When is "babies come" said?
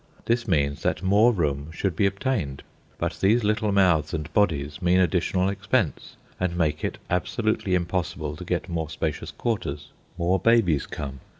10.39-11.19